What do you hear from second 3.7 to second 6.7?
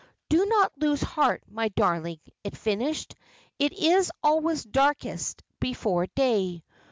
is always darkest before day.